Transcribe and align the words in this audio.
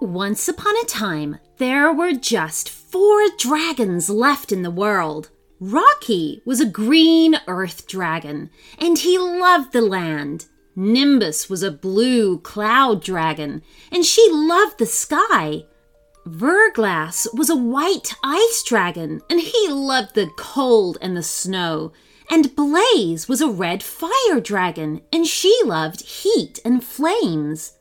Once 0.00 0.46
upon 0.46 0.76
a 0.76 0.86
time, 0.86 1.38
there 1.56 1.90
were 1.90 2.12
just 2.12 2.68
four 2.68 3.22
dragons 3.38 4.10
left 4.10 4.52
in 4.52 4.62
the 4.62 4.70
world. 4.70 5.30
Rocky 5.58 6.42
was 6.44 6.60
a 6.60 6.66
green 6.66 7.40
earth 7.46 7.86
dragon, 7.86 8.50
and 8.78 8.98
he 8.98 9.16
loved 9.16 9.72
the 9.72 9.80
land. 9.80 10.46
Nimbus 10.74 11.48
was 11.48 11.62
a 11.62 11.70
blue 11.70 12.38
cloud 12.40 13.02
dragon, 13.02 13.62
and 13.90 14.04
she 14.04 14.28
loved 14.30 14.78
the 14.78 14.84
sky. 14.84 15.64
Verglass 16.26 17.26
was 17.32 17.48
a 17.48 17.56
white 17.56 18.12
ice 18.22 18.62
dragon, 18.66 19.22
and 19.30 19.40
he 19.40 19.68
loved 19.68 20.14
the 20.14 20.28
cold 20.36 20.98
and 21.00 21.16
the 21.16 21.22
snow. 21.22 21.92
And 22.30 22.54
Blaze 22.54 23.28
was 23.28 23.40
a 23.40 23.48
red 23.48 23.82
fire 23.82 24.40
dragon, 24.42 25.00
and 25.10 25.26
she 25.26 25.58
loved 25.64 26.02
heat 26.02 26.60
and 26.66 26.84
flames. 26.84 27.75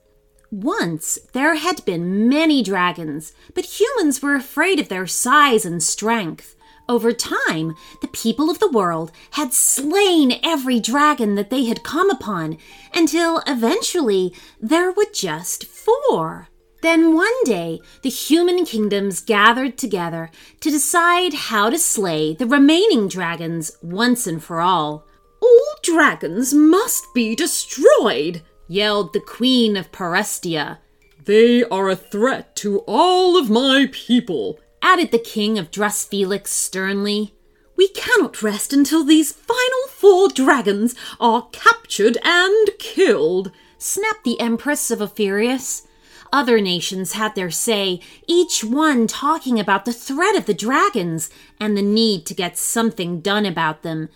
Once 0.55 1.20
there 1.34 1.55
had 1.55 1.84
been 1.84 2.30
many 2.30 2.63
dragons, 2.63 3.34
but 3.54 3.77
humans 3.77 4.22
were 4.22 4.36
afraid 4.36 4.80
of 4.80 4.88
their 4.88 5.05
size 5.05 5.66
and 5.66 5.84
strength. 5.84 6.55
Over 6.88 7.12
time, 7.12 7.76
the 8.00 8.08
people 8.08 8.50
of 8.50 8.60
the 8.60 8.72
world 8.72 9.12
had 9.32 9.54
slain 9.54 10.40
every 10.41 10.80
dragon 10.80 11.36
that 11.36 11.49
they 11.49 11.66
had 11.66 11.84
come 11.84 12.10
upon 12.10 12.58
until 12.94 13.44
eventually 13.46 14.34
there 14.62 14.94
were 14.94 15.08
just 15.13 15.66
four. 15.66 16.48
Then 16.82 17.13
one 17.13 17.44
day, 17.44 17.82
the 18.02 18.10
human 18.10 18.63
kingdoms 18.63 19.20
gathered 19.20 19.77
together 19.77 20.32
to 20.62 20.72
decide 20.72 21.34
how 21.34 21.70
to 21.70 21.77
slay 21.77 22.34
the 22.34 22.48
remaining 22.48 23.10
dragons 23.10 23.74
once 23.82 24.26
and 24.26 24.41
for 24.41 24.62
all. 24.62 25.05
All 25.41 25.76
dragons 25.84 26.54
must 26.54 27.13
be 27.13 27.35
destroyed, 27.35 28.41
yelled 28.68 29.14
the 29.14 29.20
Queen 29.20 29.78
of 29.78 29.92
Perestia. 29.92 30.80
They 31.24 31.63
are 31.63 31.90
a 31.90 31.96
threat 31.96 32.55
to 32.58 32.80
all 32.88 33.38
of 33.38 33.49
my 33.49 33.90
people, 33.91 34.60
added 34.82 35.12
the 35.12 35.20
King 35.20 35.57
of 35.57 35.72
Drusfelix 35.72 36.48
sternly. 36.48 37.34
We 37.76 37.88
cannot 37.90 38.41
rest 38.41 38.74
until 38.74 39.04
these 39.04 39.32
final 39.32 39.88
four 39.90 40.30
dragons 40.30 40.96
are 41.20 41.48
captured 41.52 42.18
and 42.24 42.70
killed, 42.80 43.52
snapped 43.77 44.24
the 44.24 44.40
Empress 44.40 44.91
of 44.91 45.02
Ophirius. 45.02 45.88
Other 46.32 46.60
nations 46.60 47.13
had 47.13 47.35
their 47.35 47.52
say, 47.52 48.00
each 48.27 48.63
one 48.63 49.07
talking 49.07 49.60
about 49.60 49.85
the 49.85 49.94
threat 49.94 50.35
of 50.35 50.46
the 50.46 50.54
dragons 50.54 51.29
and 51.60 51.77
the 51.77 51.82
need 51.82 52.26
to 52.27 52.34
get 52.34 52.57
something 52.57 53.20
done 53.22 53.46
about 53.46 53.84
them. 53.84 54.10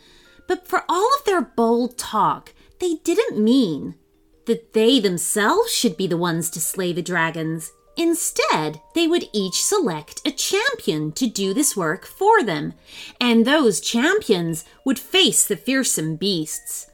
But 0.47 0.67
for 0.67 0.83
all 0.89 1.09
of 1.17 1.25
their 1.25 1.41
bold 1.41 1.97
talk, 1.97 2.53
they 2.79 2.95
didn't 3.03 3.43
mean 3.43 3.95
that 4.49 4.73
they 4.73 4.99
themselves 4.99 5.71
should 5.71 5.95
be 5.95 6.07
the 6.07 6.17
ones 6.17 6.49
to 6.49 6.59
slay 6.59 6.91
the 6.91 7.03
dragons. 7.03 7.71
Instead, 7.95 8.81
they 8.95 9.05
would 9.05 9.29
each 9.31 9.63
select 9.63 10.25
a 10.25 10.31
champion 10.31 11.11
to 11.11 11.27
do 11.27 11.53
this 11.53 11.77
work 11.77 12.03
for 12.03 12.41
them, 12.43 12.73
and 13.21 13.45
those 13.45 13.79
champions 13.79 14.65
would 14.83 14.97
face 14.97 15.45
the 15.45 15.55
fearsome 15.55 16.15
beasts. 16.15 16.87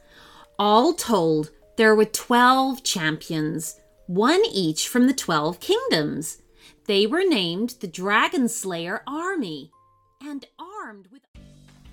All 0.58 0.92
told, 0.92 1.50
there 1.78 1.94
were 1.94 2.04
12 2.04 2.82
champions, 2.82 3.80
one 4.06 4.42
each 4.52 4.86
from 4.86 5.06
the 5.06 5.14
12 5.14 5.58
kingdoms. 5.58 6.42
They 6.84 7.06
were 7.06 7.24
named 7.24 7.76
the 7.80 7.88
Dragon 7.88 8.50
Slayer 8.50 9.02
Army 9.06 9.70
and 10.20 10.46
armed 10.58 11.06
with 11.10 11.22